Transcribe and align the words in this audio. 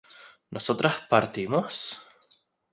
¿nosotras 0.55 0.95
partimos? 1.13 1.73